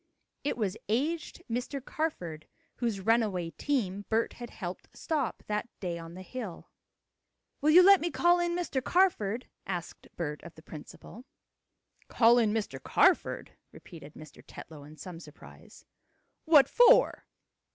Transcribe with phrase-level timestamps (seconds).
[0.43, 1.79] It was aged Mr.
[1.85, 6.71] Carford, whose runaway team Bert had helped stop that day on the hill.
[7.61, 8.83] "Will you let me call in Mr.
[8.83, 11.25] Carford?" asked Bert of the principal.
[12.07, 12.81] "Call in Mr.
[12.81, 14.43] Carford?" repeated Mr.
[14.43, 15.85] Tetlow in some surprise.
[16.45, 17.27] "What for?"